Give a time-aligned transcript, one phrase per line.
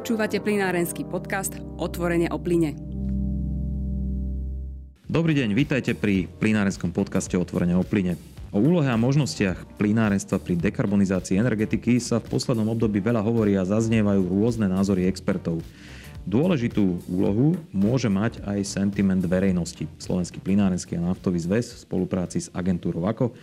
[0.00, 2.72] Počúvate plinárenský podcast Otvorene o plyne.
[5.04, 8.16] Dobrý deň, vítajte pri plinárenskom podcaste Otvorene o plyne.
[8.48, 13.68] O úlohe a možnostiach plinárenstva pri dekarbonizácii energetiky sa v poslednom období veľa hovorí a
[13.68, 15.60] zaznievajú rôzne názory expertov.
[16.24, 19.84] Dôležitú úlohu môže mať aj sentiment verejnosti.
[20.00, 23.36] Slovenský plinárenský a naftový zväz v spolupráci s agentúrou AKO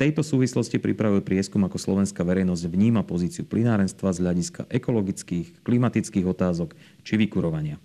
[0.00, 6.72] tejto súvislosti pripravuje prieskum, ako slovenská verejnosť vníma pozíciu plinárenstva z hľadiska ekologických, klimatických otázok
[7.04, 7.76] či vykurovania.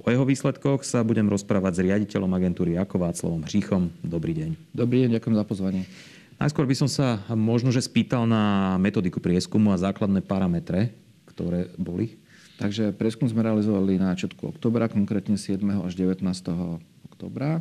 [0.00, 3.92] O jeho výsledkoch sa budem rozprávať s riaditeľom agentúry ako Václavom Hříchom.
[4.00, 4.50] Dobrý deň.
[4.72, 5.82] Dobrý deň, ďakujem za pozvanie.
[6.40, 10.96] Najskôr by som sa možno že spýtal na metodiku prieskumu a základné parametre,
[11.28, 12.16] ktoré boli.
[12.56, 15.60] Takže prieskum sme realizovali na začiatku oktobra, konkrétne 7.
[15.84, 16.24] až 19.
[17.12, 17.60] oktobra.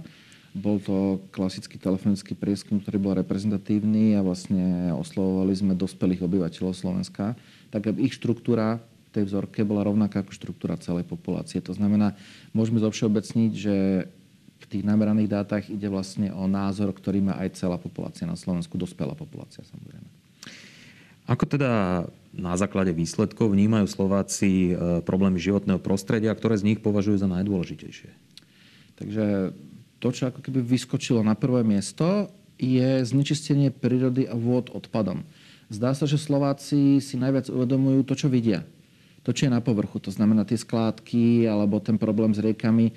[0.57, 7.37] Bol to klasický telefonický prieskum, ktorý bol reprezentatívny a vlastne oslovovali sme dospelých obyvateľov Slovenska,
[7.69, 8.81] tak ich štruktúra
[9.17, 11.57] tej vzorke bola rovnaká ako štruktúra celej populácie.
[11.65, 12.13] To znamená,
[12.53, 13.75] môžeme zovšeobecniť, že
[14.57, 18.77] v tých nameraných dátach ide vlastne o názor, ktorý má aj celá populácia na Slovensku,
[18.77, 20.05] dospelá populácia samozrejme.
[21.27, 27.19] Ako teda na základe výsledkov vnímajú Slováci e, problémy životného prostredia, ktoré z nich považujú
[27.19, 28.11] za najdôležitejšie?
[28.97, 29.51] Takže
[29.97, 35.21] to, čo ako keby vyskočilo na prvé miesto, je znečistenie prírody a vôd odpadom.
[35.69, 38.65] Zdá sa, že Slováci si najviac uvedomujú to, čo vidia.
[39.27, 39.99] To, čo je na povrchu.
[39.99, 42.95] To znamená tie skládky alebo ten problém s riekami.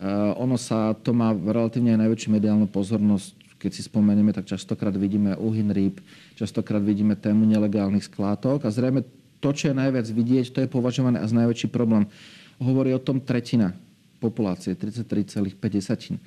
[0.00, 3.36] Uh, ono sa, to má relatívne aj najväčšiu mediálnu pozornosť.
[3.60, 6.00] Keď si spomenieme, tak častokrát vidíme uhyn rýb,
[6.36, 9.04] častokrát vidíme tému nelegálnych skládok a zrejme
[9.40, 12.08] to, čo je najviac vidieť, to je považované za najväčší problém.
[12.56, 13.76] Hovorí o tom tretina
[14.20, 16.20] populácie, 33,5.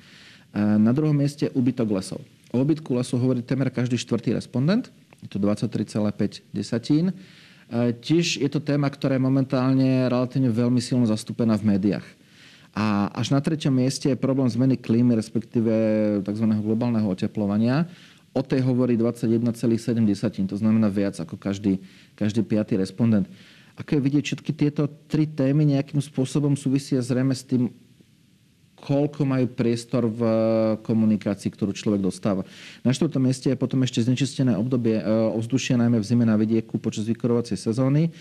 [0.58, 2.20] Na druhom mieste úbytok lesov.
[2.50, 4.90] O úbytku lesov hovorí temer každý štvrtý respondent,
[5.22, 7.14] je to 23,5 desatín.
[8.02, 12.06] Tiež je to téma, ktorá je momentálne relatívne veľmi silno zastúpená v médiách.
[12.74, 15.72] A až na treťom mieste je problém zmeny klímy, respektíve
[16.26, 16.46] tzv.
[16.60, 17.86] globálneho oteplovania.
[18.34, 21.78] O tej hovorí 21,7, to znamená viac ako každý,
[22.18, 23.30] každý piatý respondent.
[23.78, 27.70] Ako je vidieť, všetky tieto tri témy nejakým spôsobom súvisia zrejme s tým
[28.84, 30.34] koľko majú priestor v eh,
[30.84, 32.44] komunikácii, ktorú človek dostáva.
[32.84, 36.76] Na štvrtom mieste je potom ešte znečistené obdobie eh, ovzdušia, najmä v zime na vidieku
[36.76, 38.12] počas vykorovacej sezóny.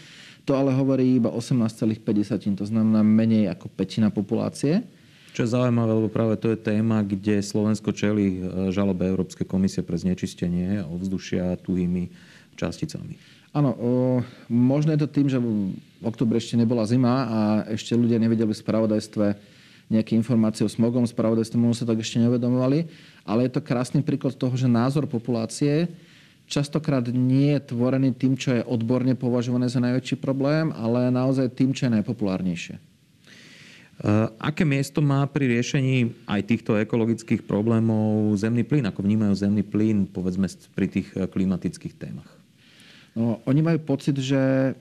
[0.48, 4.84] To ale hovorí iba 18,5, to znamená menej ako petina populácie.
[5.32, 9.84] Čo je zaujímavé, lebo práve to je téma, kde Slovensko čeli eh, žalobe Európskej komisie
[9.84, 12.08] pre znečistenie ovzdušia tuhými
[12.56, 13.20] časticami.
[13.54, 13.78] Áno,
[14.50, 18.58] možno je to tým, že v oktobri ešte nebola zima a ešte ľudia nevedeli v
[18.58, 19.26] spravodajstve
[19.92, 22.88] nejaké informácie o smogom, spravodajstvom sa tak ešte neuvedomovali,
[23.28, 25.92] ale je to krásny príklad toho, že názor populácie
[26.48, 31.72] častokrát nie je tvorený tým, čo je odborne považované za najväčší problém, ale naozaj tým,
[31.72, 32.76] čo je najpopulárnejšie.
[34.42, 38.90] Aké miesto má pri riešení aj týchto ekologických problémov zemný plyn?
[38.90, 42.28] Ako vnímajú zemný plyn, povedzme, pri tých e, klimatických témach?
[43.14, 44.74] No, oni majú pocit, že,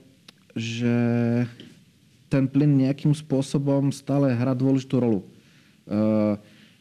[0.57, 0.95] že
[2.33, 5.21] ten plyn nejakým spôsobom stále hrá dôležitú rolu.
[5.21, 5.25] E,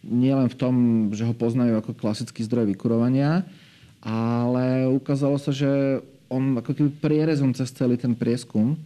[0.00, 0.74] nie len v tom,
[1.12, 3.44] že ho poznajú ako klasický zdroj vykurovania,
[4.00, 6.00] ale ukázalo sa, že
[6.32, 8.80] on ako keby prierezom cez celý ten prieskum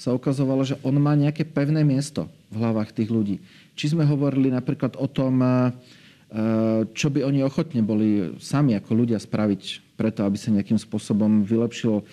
[0.00, 3.36] sa ukazovalo, že on má nejaké pevné miesto v hlavách tých ľudí.
[3.76, 5.48] Či sme hovorili napríklad o tom, e,
[6.96, 12.00] čo by oni ochotne boli sami ako ľudia spraviť preto, aby sa nejakým spôsobom vylepšil
[12.00, 12.04] e,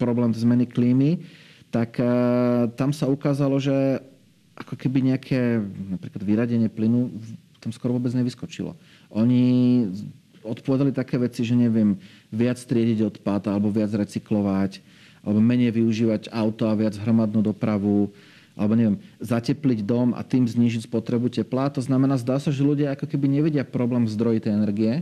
[0.00, 1.20] problém zmeny klímy,
[1.68, 2.08] tak eh,
[2.74, 4.00] tam sa ukázalo, že
[4.58, 5.62] ako keby nejaké
[5.94, 7.14] napríklad vyradenie plynu
[7.62, 8.74] tam skoro vôbec nevyskočilo.
[9.10, 9.86] Oni
[10.42, 11.98] odpovedali také veci, že neviem,
[12.30, 14.82] viac triediť odpad alebo viac recyklovať,
[15.22, 18.10] alebo menej využívať auto a viac hromadnú dopravu,
[18.54, 21.70] alebo neviem, zatepliť dom a tým znížiť spotrebu tepla.
[21.74, 24.94] To znamená, zdá sa, že ľudia ako keby nevidia problém zdroji tej energie,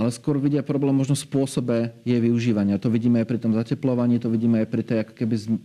[0.00, 2.80] ale skôr vidia problém možno v spôsobe jej využívania.
[2.80, 5.60] To vidíme aj pri tom zateplovaní, to vidíme aj pri tej ako keby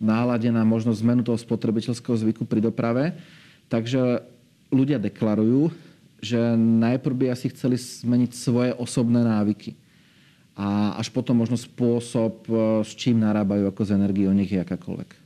[0.00, 3.12] nálade na možno zmenu toho spotrebiteľského zvyku pri doprave.
[3.68, 4.24] Takže
[4.72, 5.68] ľudia deklarujú,
[6.24, 9.76] že najprv by asi chceli zmeniť svoje osobné návyky.
[10.56, 12.52] A až potom možno spôsob, e,
[12.88, 15.10] s čím narábajú ako z energie, o nich je akákoľvek.
[15.12, 15.18] E,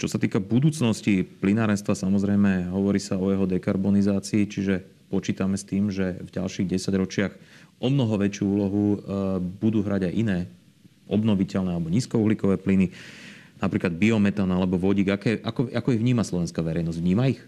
[0.00, 5.88] čo sa týka budúcnosti plinárenstva, samozrejme hovorí sa o jeho dekarbonizácii, čiže počítame s tým,
[5.88, 7.32] že v ďalších 10 ročiach
[7.80, 8.98] o mnoho väčšiu úlohu e,
[9.40, 10.38] budú hrať aj iné
[11.08, 12.92] obnoviteľné alebo nízkouhlíkové plyny
[13.58, 15.10] napríklad biometán alebo vodík.
[15.10, 16.98] Aké, ako, ako ich vníma slovenská verejnosť?
[17.00, 17.40] Vníma ich?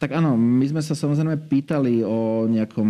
[0.00, 2.88] Tak áno, my sme sa samozrejme pýtali o nejakom,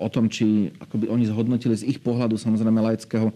[0.00, 3.30] o tom, či ako by oni zhodnotili z ich pohľadu samozrejme laického,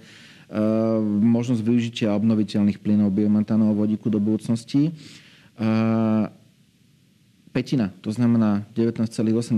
[1.23, 4.91] možnosť využitia obnoviteľných plynov, biometánu a vodíku do budúcnosti.
[7.55, 9.55] Petina, to znamená 19,8%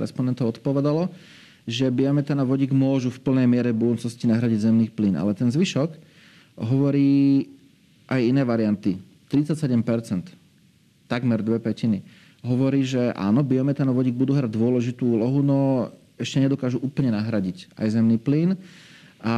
[0.00, 1.12] respondentov odpovedalo,
[1.68, 5.20] že biometán a vodík môžu v plnej miere budúcnosti nahradiť zemný plyn.
[5.20, 6.00] Ale ten zvyšok
[6.56, 7.44] hovorí
[8.08, 8.96] aj iné varianty.
[9.28, 10.32] 37%,
[11.06, 12.00] takmer dve petiny.
[12.40, 17.68] Hovorí, že áno, biometán a vodík budú hrať dôležitú úlohu, no ešte nedokážu úplne nahradiť
[17.76, 18.56] aj zemný plyn.
[19.20, 19.34] A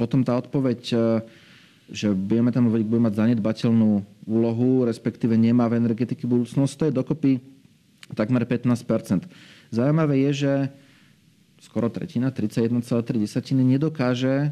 [0.00, 0.80] potom tá odpoveď,
[1.90, 3.90] že biometán a vodík bude mať zanedbateľnú
[4.30, 7.32] úlohu, respektíve nemá v energetiky budúcnosť, to je dokopy
[8.14, 9.30] takmer 15%
[9.70, 10.52] Zaujímavé je, že
[11.62, 13.22] skoro tretina, 31,3
[13.62, 14.50] nedokáže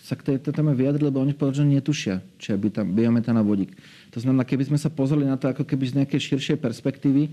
[0.00, 2.58] sa k tejto téme vyjadriť, lebo oni povedali, že netušia, či je
[2.88, 3.76] biometán a vodík.
[4.14, 7.28] To znamená, keby sme sa pozreli na to ako keby z nejakej širšej perspektívy,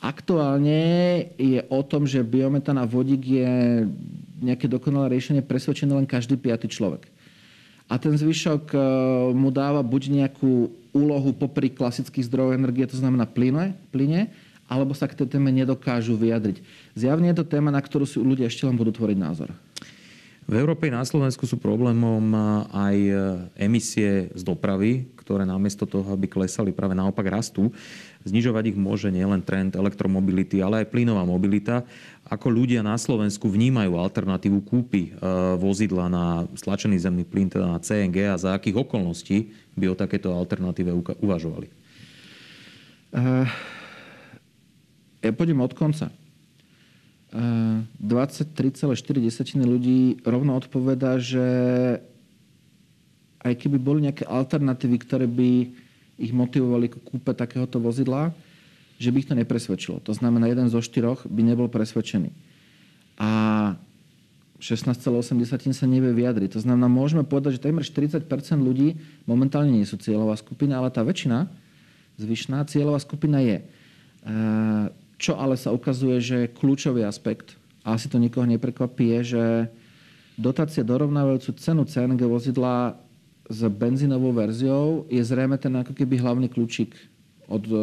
[0.00, 0.80] aktuálne
[1.36, 3.84] je o tom, že biometán vodík je
[4.40, 7.10] nejaké dokonalé riešenie presvedčené len každý piatý človek.
[7.88, 8.78] A ten zvyšok e,
[9.32, 14.28] mu dáva buď nejakú úlohu popri klasických zdrojov energie, to znamená plyne, plyne
[14.68, 16.60] alebo sa k tej téme nedokážu vyjadriť.
[16.92, 19.48] Zjavne je to téma, na ktorú si ľudia ešte len budú tvoriť názor.
[20.48, 22.32] V Európe na Slovensku sú problémom
[22.72, 22.96] aj
[23.60, 27.68] emisie z dopravy, ktoré namiesto toho, aby klesali, práve naopak rastú.
[28.24, 31.84] Znižovať ich môže nielen trend elektromobility, ale aj plynová mobilita.
[32.24, 35.20] Ako ľudia na Slovensku vnímajú alternatívu kúpy e,
[35.60, 40.32] vozidla na stlačený zemný plyn, teda na CNG a za akých okolností by o takéto
[40.32, 41.68] alternatíve uvažovali?
[43.12, 43.44] Uh,
[45.20, 46.08] ja pôjdem od konca.
[47.28, 48.88] 23,4
[49.60, 51.44] ľudí rovno odpovedá, že
[53.44, 55.50] aj keby boli nejaké alternatívy, ktoré by
[56.18, 58.34] ich motivovali k kúpe takéhoto vozidla,
[58.98, 60.02] že by ich to nepresvedčilo.
[60.02, 62.34] To znamená, jeden zo štyroch by nebol presvedčený.
[63.22, 63.30] A
[64.58, 65.38] 16,8
[65.70, 66.58] sa nevie vyjadriť.
[66.58, 68.26] To znamená, môžeme povedať, že takmer 40
[68.58, 71.46] ľudí momentálne nie sú cieľová skupina, ale tá väčšina,
[72.18, 73.62] zvyšná cieľová skupina je.
[75.18, 79.44] Čo ale sa ukazuje, že kľúčový aspekt, a asi to nikoho neprekvapí, je, že
[80.38, 82.94] dotácia dorovnávajúcu cenu CNG vozidla
[83.48, 86.92] s benzínovou verziou je zrejme ten ako keby hlavný kľúčik
[87.48, 87.76] od e,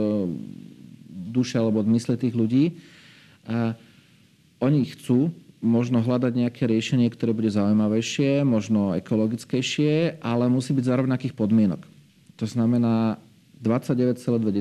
[1.10, 2.78] duše alebo od mysle tých ľudí.
[3.50, 3.74] A
[4.62, 5.34] oni chcú
[5.66, 11.82] možno hľadať nejaké riešenie, ktoré bude zaujímavejšie, možno ekologickejšie, ale musí byť za rovnakých podmienok.
[12.38, 13.18] To znamená
[13.66, 14.54] 29,2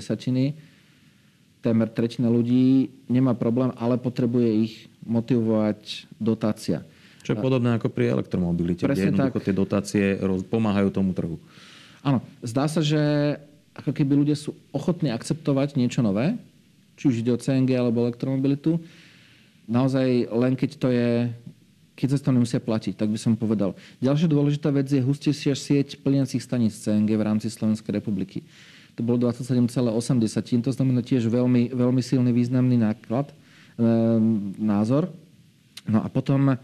[1.65, 4.75] témer tretina ľudí nemá problém, ale potrebuje ich
[5.09, 6.85] motivovať dotácia.
[7.25, 9.47] Čo je podobné ako pri elektromobilite, Presne kde jednoducho tak.
[9.49, 10.05] tie dotácie
[10.53, 11.41] pomáhajú tomu trhu.
[12.05, 13.01] Áno, zdá sa, že
[13.73, 16.37] ako keby ľudia sú ochotní akceptovať niečo nové,
[17.01, 18.77] či už ide o CNG alebo elektromobilitu,
[19.65, 21.33] naozaj len keď to je
[21.95, 23.79] keď sa to nemusia platiť, tak by som povedal.
[24.03, 28.43] Ďalšia dôležitá vec je hustejšia sieť plniacich staníc CNG v rámci Slovenskej republiky
[28.95, 29.91] to bolo 27,8,
[30.63, 33.35] to znamená tiež veľmi, veľmi silný významný náklad, e,
[34.63, 35.11] názor.
[35.91, 36.57] No a potom e,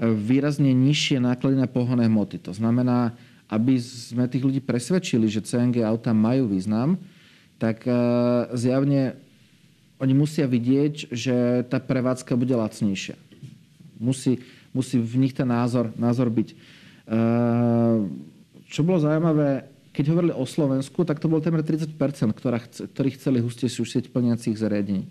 [0.00, 2.40] výrazne nižšie náklady na pohonné hmoty.
[2.48, 3.12] To znamená,
[3.52, 6.96] aby sme tých ľudí presvedčili, že CNG auta majú význam,
[7.60, 7.92] tak e,
[8.56, 9.20] zjavne
[10.00, 13.18] oni musia vidieť, že tá prevádzka bude lacnejšia.
[13.98, 14.40] Musí,
[14.72, 16.54] musí v nich ten názor, názor byť.
[18.70, 21.96] Čo bolo zaujímavé, keď hovorili o Slovensku, tak to bolo témer 30
[22.32, 25.08] ktorá, ktorí chceli hustejšiu sieť plniacich zariadení.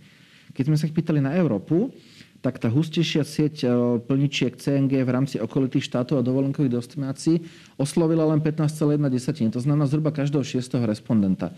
[0.54, 1.92] Keď sme sa ich pýtali na Európu,
[2.40, 3.68] tak tá hustejšia sieť e,
[3.98, 7.42] plničiek CNG v rámci okolitých štátov a dovolenkových destinácií
[7.76, 9.50] oslovila len 15,1 desatiny.
[9.52, 11.52] To znamená zhruba každého šiestého respondenta.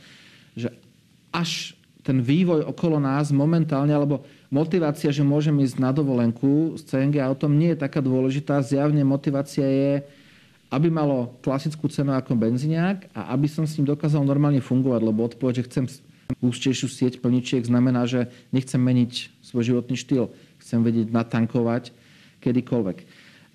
[0.56, 0.72] Že
[1.36, 7.20] až ten vývoj okolo nás momentálne, alebo motivácia, že môžem ísť na dovolenku s CNG
[7.22, 8.64] autom, nie je taká dôležitá.
[8.64, 9.94] Zjavne motivácia je
[10.70, 15.26] aby malo klasickú cenu ako benzíniak a aby som s ním dokázal normálne fungovať, lebo
[15.26, 15.86] odpoveď, že chcem
[16.46, 20.30] ústejšiu sieť plničiek, znamená, že nechcem meniť svoj životný štýl.
[20.62, 21.90] Chcem vedieť natankovať
[22.46, 22.98] kedykoľvek.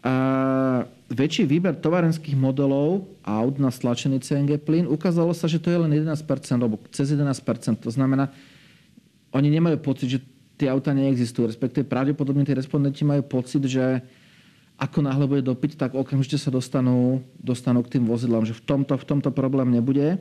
[0.04, 0.14] A
[1.08, 5.88] väčší výber tovarenských modelov aut na stlačený CNG plyn ukázalo sa, že to je len
[5.94, 6.12] 11%,
[6.60, 7.32] alebo cez 11%.
[7.80, 8.28] To znamená,
[9.32, 10.18] oni nemajú pocit, že
[10.60, 14.04] tie auta neexistujú, respektíve pravdepodobne tí respondenti majú pocit, že
[14.74, 18.98] ako náhle bude dopyt, tak okamžite sa dostanú, dostanú k tým vozidlám, že v tomto,
[18.98, 20.18] v tomto problém nebude.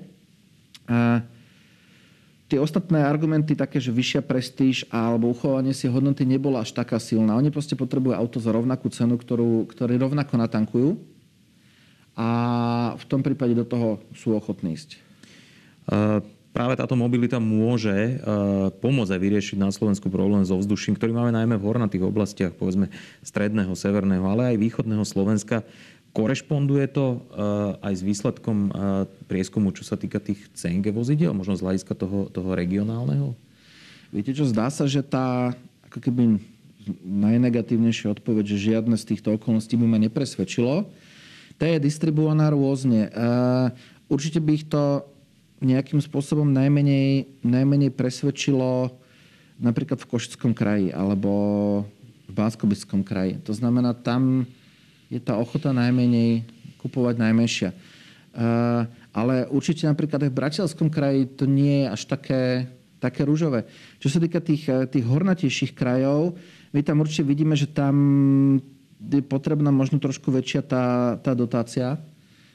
[0.86, 1.26] A
[2.54, 7.34] tie ostatné argumenty, také, že vyššia prestíž alebo uchovanie si hodnoty nebola až taká silná.
[7.34, 11.02] Oni proste potrebujú auto za rovnakú cenu, ktorú, ktorý rovnako natankujú
[12.14, 12.30] a
[12.94, 15.02] v tom prípade do toho sú ochotní ísť.
[16.54, 18.22] Práve táto mobilita môže
[18.80, 22.94] pomôcť aj vyriešiť na Slovensku problém so vzduším, ktorý máme najmä v hornatých oblastiach, povedzme
[23.26, 25.66] stredného, severného, ale aj východného Slovenska.
[26.14, 27.26] Korešponduje to
[27.82, 28.70] aj s výsledkom
[29.26, 33.34] prieskumu, čo sa týka tých CNG vozidiel, možno z hľadiska toho, toho regionálneho?
[34.14, 35.58] Viete čo, zdá sa, že tá
[35.90, 36.38] ako keby
[37.02, 40.86] najnegatívnejšia odpoveď, že žiadne z týchto okolností by ma nepresvedčilo.
[41.58, 43.10] Tá je distribuovaná rôzne.
[44.06, 45.02] Určite by ich to
[45.63, 48.91] nejakým spôsobom najmenej, najmenej presvedčilo
[49.58, 51.32] napríklad v Košickom kraji alebo
[52.27, 53.39] v Báskobickom kraji.
[53.48, 54.48] To znamená, tam
[55.08, 56.43] je tá ochota najmenej
[56.82, 57.70] kupovať najmenšia.
[59.13, 62.41] Ale určite napríklad aj v Bratislavskom kraji to nie je až také
[63.03, 63.67] také rúžové.
[64.00, 66.39] Čo sa týka tých, eh, tých hornatejších krajov,
[66.72, 67.96] my tam určite vidíme, že tam
[69.03, 70.86] je potrebná možno trošku väčšia tá,
[71.20, 72.00] tá dotácia,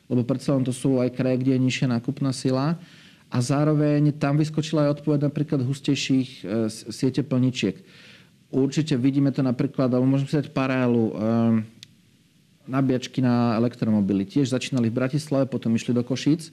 [0.08, 2.80] lebo predsa len to sú aj kraje, kde je nižšia nákupná sila.
[3.28, 7.76] A zároveň tam vyskočila aj odpoveď napríklad hustejších e, siete plničiek.
[8.48, 11.14] Určite vidíme to napríklad, alebo môžeme si dať paralelu, e,
[12.64, 14.24] nabíjačky na elektromobily.
[14.24, 16.48] Tiež začínali v Bratislave, potom išli do Košíc,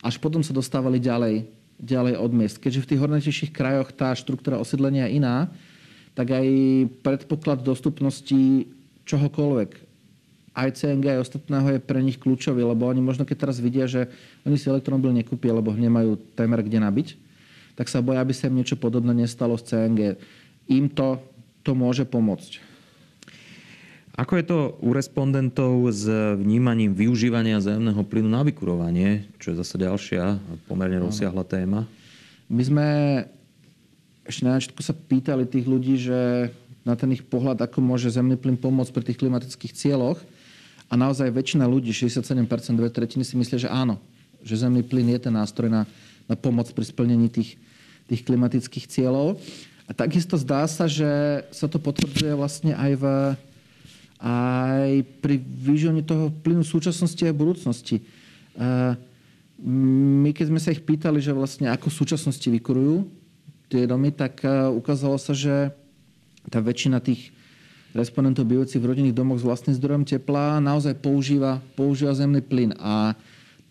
[0.00, 1.44] až potom sa dostávali ďalej
[1.76, 2.56] ďalej od miest.
[2.56, 5.52] Keďže v tých hornatejších krajoch tá štruktúra osídlenia je iná,
[6.16, 6.46] tak aj
[7.04, 8.72] predpoklad dostupnosti
[9.04, 9.85] čohokoľvek,
[10.56, 14.08] aj CNG, aj ostatného je pre nich kľúčový, lebo oni možno keď teraz vidia, že
[14.48, 17.08] oni si elektromobil nekúpia, lebo nemajú témer kde nabiť,
[17.76, 20.16] tak sa boja, aby sa im niečo podobné nestalo z CNG.
[20.72, 21.20] Im to,
[21.60, 22.64] to môže pomôcť.
[24.16, 26.08] Ako je to u respondentov s
[26.40, 31.84] vnímaním využívania zemného plynu na vykurovanie, čo je zase ďalšia pomerne rozsiahla téma?
[32.48, 32.86] My sme
[34.24, 36.48] ešte na začiatku sa pýtali tých ľudí, že
[36.80, 40.16] na ten ich pohľad, ako môže zemný plyn pomôcť pri tých klimatických cieľoch.
[40.86, 42.46] A naozaj väčšina ľudí, 67%,
[42.78, 43.98] dve tretiny si myslia, že áno,
[44.42, 45.82] že zemný plyn je ten nástroj na,
[46.30, 47.58] na pomoc pri splnení tých,
[48.06, 49.42] tých klimatických cieľov.
[49.86, 53.04] A takisto zdá sa, že sa to potvrdzuje vlastne aj v
[54.16, 58.00] aj pri využívaní toho plynu v súčasnosti a v budúcnosti.
[59.60, 63.04] My keď sme sa ich pýtali, že vlastne ako v súčasnosti vykurujú
[63.68, 64.40] tie domy, tak
[64.72, 65.68] ukázalo sa, že
[66.48, 67.35] tá väčšina tých
[67.96, 73.16] respondentov bývajúcich v rodinných domoch s vlastným zdrojom tepla naozaj používa, používa zemný plyn a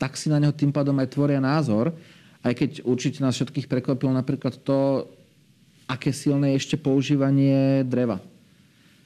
[0.02, 1.94] tak si na neho tým pádom aj tvoria názor,
[2.42, 5.08] aj keď určite nás všetkých prekvapilo napríklad to,
[5.86, 8.20] aké silné je ešte používanie dreva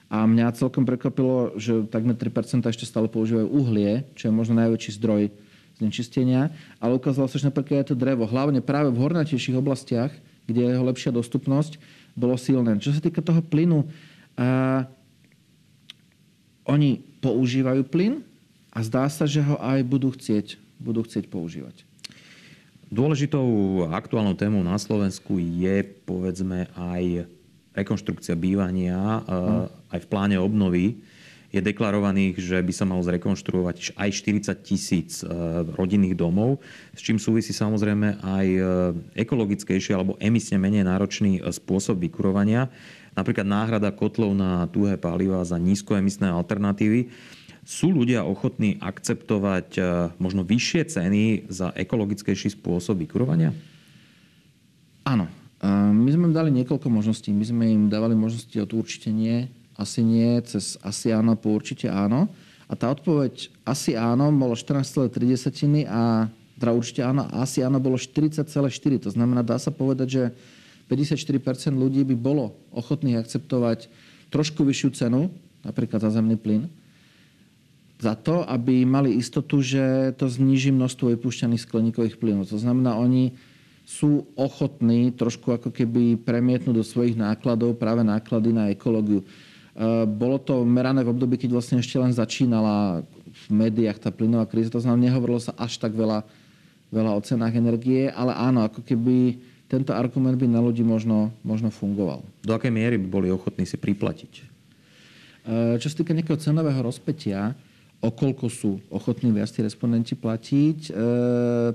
[0.09, 4.97] a mňa celkom prekvapilo, že takmer 3% ešte stále používajú uhlie, čo je možno najväčší
[4.97, 5.29] zdroj
[5.77, 6.49] znečistenia,
[6.81, 10.09] ale ukázalo sa, že napríklad je to drevo, hlavne práve v hornatejších oblastiach,
[10.49, 11.77] kde je jeho lepšia dostupnosť,
[12.17, 12.81] bolo silné.
[12.81, 13.85] Čo sa týka toho plynu,
[16.67, 18.23] oni používajú plyn
[18.73, 21.83] a zdá sa, že ho aj budú chcieť, budú chcieť používať.
[22.89, 23.45] Dôležitou
[23.93, 27.29] aktuálnou témou na Slovensku je povedzme aj
[27.77, 29.93] rekonštrukcia bývania hmm.
[29.93, 30.97] aj v pláne obnovy
[31.49, 35.25] je deklarovaných, že by sa malo zrekonštruovať aj 40 tisíc e,
[35.73, 36.61] rodinných domov,
[36.93, 38.61] s čím súvisí samozrejme aj e,
[39.17, 42.69] ekologickejší alebo emisne menej náročný spôsob vykurovania.
[43.17, 47.09] Napríklad náhrada kotlov na tuhé paliva za nízkoemisné alternatívy.
[47.65, 49.77] Sú ľudia ochotní akceptovať
[50.17, 53.53] možno vyššie ceny za ekologickejší spôsob vykurovania?
[55.05, 55.29] Áno,
[55.93, 57.29] my sme im dali niekoľko možností.
[57.29, 61.91] My sme im dávali možnosti od určite nie, asi nie, cez asi áno, po určite
[61.91, 62.25] áno.
[62.69, 68.49] A tá odpoveď asi áno bolo 14,3 a teda určite áno, asi áno bolo 40,4.
[69.05, 70.23] To znamená, dá sa povedať, že
[70.89, 73.87] 54% ľudí by bolo ochotných akceptovať
[74.33, 75.29] trošku vyššiu cenu,
[75.61, 76.65] napríklad za zemný plyn,
[77.99, 82.47] za to, aby mali istotu, že to zníži množstvo vypúšťaných skleníkových plynov.
[82.47, 83.35] To znamená, oni
[83.83, 89.25] sú ochotní trošku ako keby premietnúť do svojich nákladov práve náklady na ekológiu.
[89.25, 89.25] E,
[90.05, 94.71] bolo to merané v období, keď vlastne ešte len začínala v médiách tá plynová kríza.
[94.71, 96.21] To znamená, nehovorilo sa až tak veľa,
[96.93, 101.69] veľa o cenách energie, ale áno, ako keby tento argument by na ľudí možno, možno
[101.69, 102.25] fungoval.
[102.41, 104.33] Do akej miery by boli ochotní si priplatiť?
[105.45, 107.53] E, čo sa týka nejakého cenového rozpetia,
[108.01, 110.91] o koľko sú ochotní viac tí respondenti platiť, e,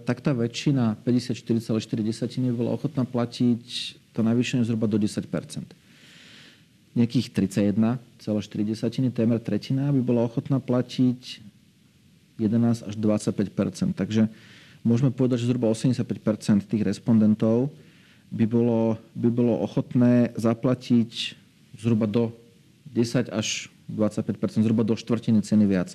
[0.02, 3.62] tak tá väčšina, 54,4 bola ochotná platiť
[4.10, 5.30] to najvyššie zhruba do 10
[6.94, 11.42] Nejakých 31,4, témer tretina by bola ochotná platiť
[12.38, 14.26] 11 až 25% Takže
[14.82, 17.70] môžeme povedať, že zhruba 85% tých respondentov
[18.35, 21.38] by bolo, by bolo ochotné zaplatiť
[21.79, 22.35] zhruba do
[22.91, 25.95] 10 až 25%, zhruba do štvrtiny ceny viac.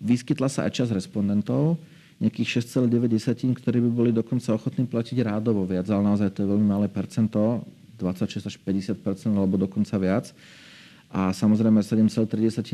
[0.00, 1.76] Vyskytla sa aj čas respondentov.
[2.22, 6.68] nejakých 6,9, ktorí by boli dokonca ochotní platiť rádovo viac, ale naozaj to je veľmi
[6.68, 7.66] malé percento,
[7.98, 10.30] 26 až 50% alebo dokonca viac.
[11.14, 12.26] A samozrejme 7,3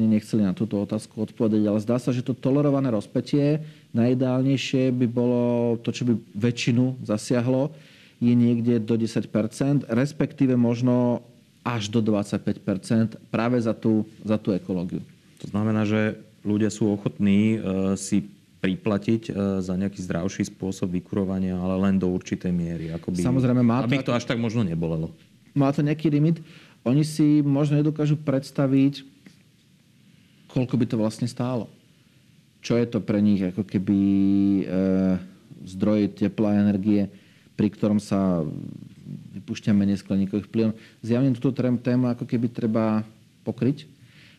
[0.09, 3.61] nechceli na túto otázku odpovedať, ale zdá sa, že to tolerované rozpetie
[3.93, 7.69] najideálnejšie by bolo to, čo by väčšinu zasiahlo,
[8.21, 11.25] je niekde do 10% respektíve možno
[11.65, 15.01] až do 25% práve za tú, za tú ekológiu.
[15.45, 17.59] To znamená, že ľudia sú ochotní e,
[18.01, 18.29] si
[18.61, 22.93] priplatiť e, za nejaký zdravší spôsob vykurovania, ale len do určitej miery.
[22.93, 25.13] Akoby, Samozrejme, má to, aby to až tak možno nebolelo.
[25.53, 26.41] Má to nejaký limit
[26.85, 29.05] oni si možno nedokážu predstaviť,
[30.49, 31.69] koľko by to vlastne stálo.
[32.65, 34.63] Čo je to pre nich ako keby e,
[35.65, 37.09] zdroj tepla energie,
[37.61, 38.41] pri ktorom sa
[39.37, 40.81] vypúšťa menej skleníkových plynov.
[41.05, 43.05] Zjavne túto tému ako keby treba
[43.45, 43.85] pokryť.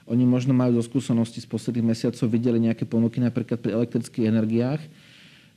[0.10, 4.82] Oni možno majú zo skúsenosti z posledných mesiacov videli nejaké ponuky napríklad pri elektrických energiách,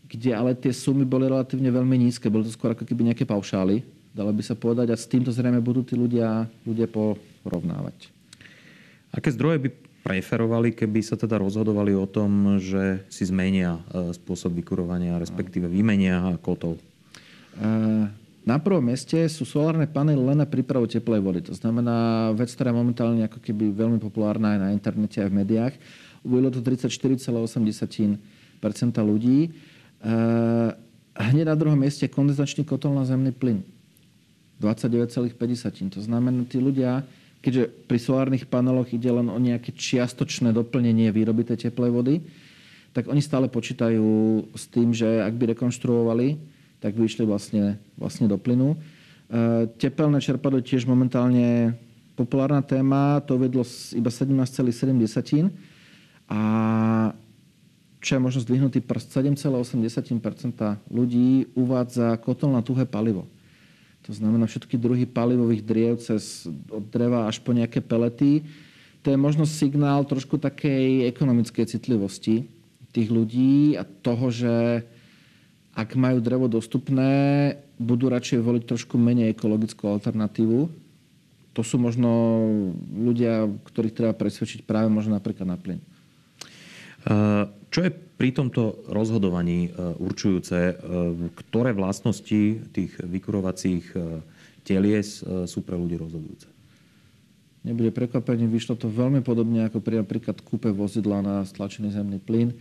[0.04, 2.28] kde ale tie sumy boli relatívne veľmi nízke.
[2.28, 3.80] Boli to skôr ako keby nejaké paušály
[4.14, 4.94] dalo by sa povedať.
[4.94, 8.14] A s týmto zrejme budú tí ľudia, ľudia porovnávať.
[9.10, 9.68] Aké zdroje by
[10.06, 16.38] preferovali, keby sa teda rozhodovali o tom, že si zmenia e, spôsob vykurovania, respektíve vymenia
[16.38, 16.78] kotov?
[17.54, 17.68] E,
[18.44, 21.40] na prvom mieste sú solárne panely len na prípravu teplej vody.
[21.48, 25.40] To znamená vec, ktorá je momentálne ako keby veľmi populárna aj na internete a v
[25.40, 25.74] médiách.
[26.20, 28.20] Uvedlo to 34,8%
[29.00, 29.48] ľudí.
[29.48, 29.50] E,
[31.14, 33.64] hneď na druhom mieste kondenzačný kotol na zemný plyn.
[34.60, 35.98] 29,5.
[35.98, 37.02] To znamená, tí ľudia,
[37.42, 42.14] keďže pri solárnych paneloch ide len o nejaké čiastočné doplnenie výroby tej teplej vody,
[42.94, 44.06] tak oni stále počítajú
[44.54, 46.53] s tým, že ak by rekonštruovali,
[46.84, 48.76] tak by išli vlastne, vlastne do plynu.
[48.76, 48.78] E,
[49.80, 51.72] tepelné čerpadlo tiež momentálne
[52.12, 53.64] populárna téma, to vedlo
[53.96, 54.92] iba 17,7
[56.28, 56.40] a
[58.04, 60.20] čo je možno zdvihnutý prst, 7,8%
[60.92, 63.24] ľudí uvádza kotol na tuhé palivo.
[64.04, 68.44] To znamená všetky druhy palivových driev cez od dreva až po nejaké pelety.
[69.00, 72.44] To je možno signál trošku takej ekonomickej citlivosti
[72.92, 74.84] tých ľudí a toho, že
[75.74, 80.70] ak majú drevo dostupné, budú radšej voliť trošku menej ekologickú alternatívu.
[81.54, 82.10] To sú možno
[82.94, 85.82] ľudia, ktorých treba presvedčiť práve možno napríklad na plyn.
[87.74, 90.74] Čo je pri tomto rozhodovaní e, určujúce, e,
[91.36, 93.92] ktoré vlastnosti tých vykurovacích
[94.64, 96.48] telies sú pre ľudí rozhodujúce?
[97.64, 102.52] Nebude prekvapenie, vyšlo to veľmi podobne ako pri napríklad kúpe vozidla na stlačený zemný plyn.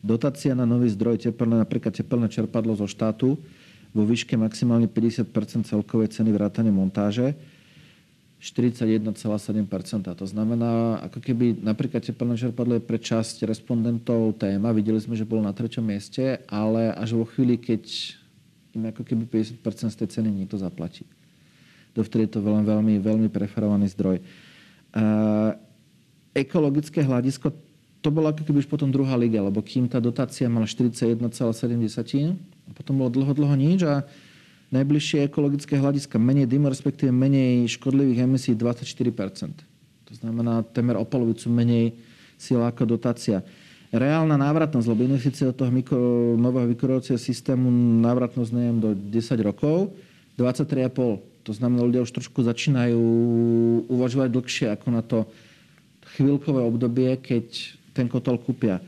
[0.00, 3.36] Dotácia na nový zdroj tepelné, napríklad tepelné čerpadlo zo štátu
[3.92, 7.36] vo výške maximálne 50% celkovej ceny vrátane montáže
[8.40, 9.12] 41,7%
[10.16, 14.72] To znamená, ako keby napríklad tepelné čerpadlo je pre časť respondentov téma.
[14.72, 17.84] Videli sme, že bolo na treťom mieste, ale až vo chvíli, keď
[18.72, 21.04] im ako keby 50 z tej ceny niekto zaplatí.
[21.92, 24.24] Dovtedy je to veľmi, veľmi, veľmi preferovaný zdroj.
[24.96, 25.52] Uh,
[26.32, 27.52] ekologické hľadisko,
[28.00, 31.20] to bola ako keby už potom druhá liga, lebo kým tá dotácia mala 41,7,
[32.70, 34.06] a potom bolo dlho, dlho nič a
[34.70, 39.66] najbližšie ekologické hľadiska menej dymu, respektíve menej škodlivých emisí 24%
[40.06, 41.98] To znamená temer o polovicu menej
[42.38, 43.42] sila ako dotácia.
[43.90, 45.98] Reálna návratnosť, lebo investície do toho mikro,
[46.38, 47.66] nového vykurovacieho systému,
[48.06, 49.90] návratnosť neviem, do 10 rokov,
[50.38, 51.44] 23,5.
[51.44, 53.02] To znamená, ľudia už trošku začínajú
[53.90, 55.26] uvažovať dlhšie ako na to
[56.14, 58.80] chvíľkové obdobie, keď ten kotol kúpia.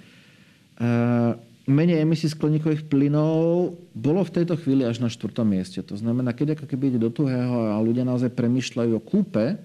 [0.81, 1.37] Uh,
[1.68, 5.85] menej emisí skleníkových plynov bolo v tejto chvíli až na štvrtom mieste.
[5.85, 9.61] To znamená, keď ako keby ide do tuhého a ľudia naozaj premyšľajú o kúpe,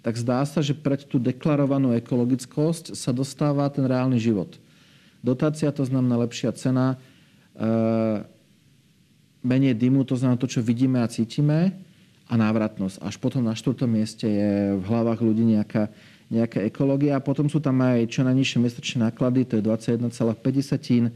[0.00, 4.56] tak zdá sa, že pred tú deklarovanú ekologickosť sa dostáva ten reálny život.
[5.20, 6.96] Dotácia to znamená lepšia cena,
[7.52, 7.68] e,
[9.44, 11.76] menej dymu, to znamená to, čo vidíme a cítime
[12.24, 12.96] a návratnosť.
[13.04, 15.92] Až potom na štvrtom mieste je v hlavách ľudí nejaká,
[16.30, 21.10] nejaká ekológia a potom sú tam aj čo najnižšie mesačné náklady, to je 21,5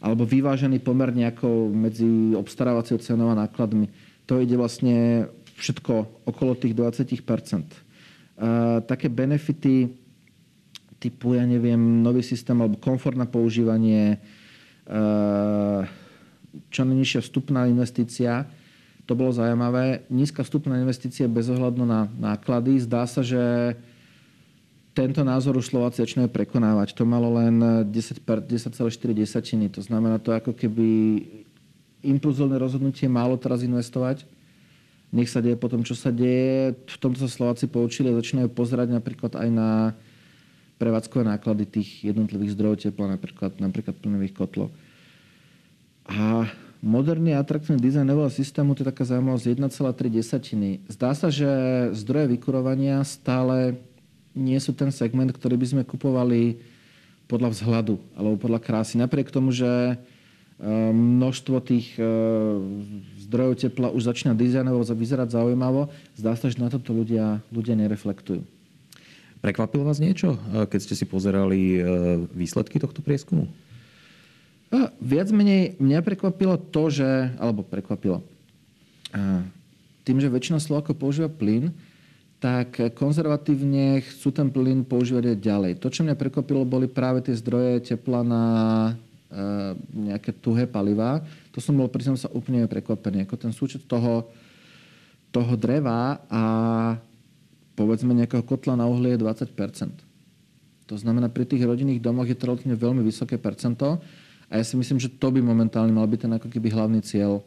[0.00, 3.92] alebo vyvážený pomer nejako medzi obstarávaciou cenou a nákladmi.
[4.26, 5.28] To ide vlastne
[5.60, 9.92] všetko okolo tých 20 uh, Také benefity
[10.96, 14.16] typu, ja neviem, nový systém alebo komfort na používanie,
[14.88, 15.84] uh,
[16.72, 18.48] čo najnižšia vstupná investícia,
[19.04, 20.06] to bolo zaujímavé.
[20.06, 22.78] Nízka vstupná investícia bez ohľadu na náklady.
[22.78, 23.74] Zdá sa, že
[25.00, 26.92] tento názor už Slováci začínajú prekonávať.
[26.92, 27.56] To malo len
[27.88, 28.20] 10,4
[29.16, 29.72] desatiny.
[29.72, 31.24] To znamená to ako keby
[32.04, 34.28] impulzívne rozhodnutie málo teraz investovať.
[35.10, 36.76] Nech sa deje potom, čo sa deje.
[36.86, 39.96] V tomto sa Slováci poučili a začínajú pozerať napríklad aj na
[40.78, 44.72] prevádzkové náklady tých jednotlivých zdrojov tepla, napríklad, napríklad plynových kotlov.
[46.08, 46.48] A
[46.80, 50.80] moderný atraktívny dizajn nového systému, to je taká zaujímavosť 1,3 desatiny.
[50.88, 51.50] Zdá sa, že
[51.92, 53.76] zdroje vykurovania stále
[54.34, 56.60] nie sú ten segment, ktorý by sme kupovali
[57.30, 58.98] podľa vzhľadu alebo podľa krásy.
[58.98, 59.94] Napriek tomu, že e,
[60.90, 62.02] množstvo tých e,
[63.26, 68.42] zdrojov tepla už začína dizajnovo vyzerať zaujímavo, zdá sa, že na toto ľudia, ľudia nereflektujú.
[69.40, 71.78] Prekvapilo vás niečo, e, keď ste si pozerali
[72.34, 73.46] výsledky tohto prieskumu?
[75.02, 78.22] Viac menej mňa prekvapilo to, že, alebo prekvapilo,
[80.06, 81.74] tým, že väčšina Slovákov používa plyn,
[82.40, 85.72] tak konzervatívne chcú ten plyn používať aj ďalej.
[85.84, 88.44] To, čo mňa prekvapilo, boli práve tie zdroje tepla na
[88.88, 88.92] e,
[90.08, 91.20] nejaké tuhé palivá.
[91.52, 93.28] To som bol, priznám sa, úplne prekvapený.
[93.28, 94.32] Ako ten súčet toho,
[95.28, 96.42] toho dreva a
[97.76, 99.52] povedzme nejakého kotla na uhlie je 20%
[100.88, 104.00] To znamená, pri tých rodinných domoch je to relatívne veľmi vysoké percento
[104.50, 107.44] a ja si myslím, že to by momentálne mal byť ten ako keby hlavný cieľ,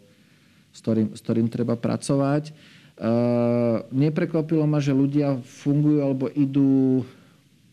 [0.70, 2.56] s ktorým, s ktorým treba pracovať.
[2.94, 7.02] Uh, neprekvapilo ma, že ľudia fungujú alebo idú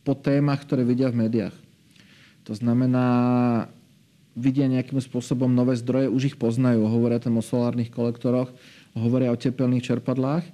[0.01, 1.57] po témach, ktoré vidia v médiách.
[2.49, 3.07] To znamená,
[4.33, 8.49] vidia nejakým spôsobom nové zdroje, už ich poznajú, hovoria tam o solárnych kolektoroch,
[8.97, 10.49] hovoria o tepelných čerpadlách,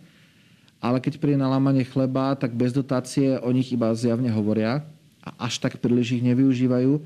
[0.82, 4.82] ale keď príde na lámanie chleba, tak bez dotácie o nich iba zjavne hovoria
[5.22, 7.00] a až tak príliš ich nevyužívajú.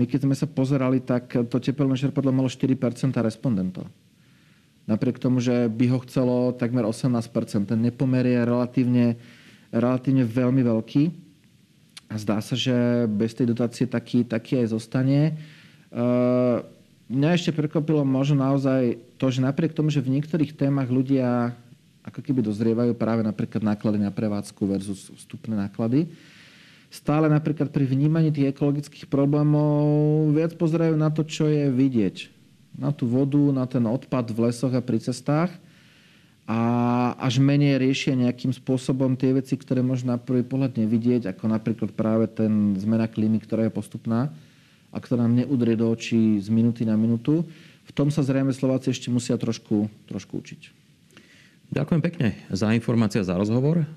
[0.00, 2.72] My keď sme sa pozerali, tak to tepelné čerpadlo malo 4%
[3.20, 3.84] respondentov
[4.86, 7.22] napriek tomu, že by ho chcelo takmer 18
[7.66, 9.06] Ten nepomer je relatívne,
[9.70, 11.02] relatívne veľmi veľký.
[12.12, 15.32] A zdá sa, že bez tej dotácie taký, taký aj zostane.
[15.88, 16.60] Uh,
[17.08, 21.56] mňa ešte prekvapilo možno naozaj to, že napriek tomu, že v niektorých témach ľudia
[22.02, 26.10] ako keby dozrievajú práve napríklad náklady na prevádzku versus vstupné náklady,
[26.90, 32.41] stále napríklad pri vnímaní tých ekologických problémov viac pozerajú na to, čo je vidieť
[32.76, 35.52] na tú vodu, na ten odpad v lesoch a pri cestách
[36.48, 36.58] a
[37.22, 41.90] až menej riešia nejakým spôsobom tie veci, ktoré možno na prvý pohľad nevidieť, ako napríklad
[41.94, 44.34] práve ten zmena klímy, ktorá je postupná
[44.90, 47.46] a ktorá nám neudrie do očí z minúty na minútu.
[47.86, 50.82] V tom sa zrejme Slováci ešte musia trošku, trošku učiť.
[51.72, 53.88] Ďakujem pekne za informácie a za rozhovor.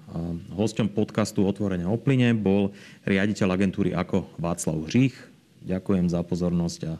[0.55, 2.71] Hosťom podcastu Otvorenia o plyne bol
[3.03, 5.17] riaditeľ agentúry ako Václav Hřích.
[5.67, 6.93] Ďakujem za pozornosť a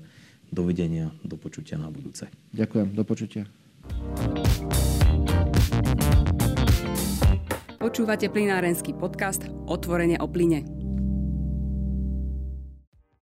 [0.52, 2.28] Dovidenia, do počutia na budúce.
[2.52, 3.44] Ďakujem, do počutia.
[7.80, 10.75] Počúvate plinárenský podcast Otvorenie o plyne.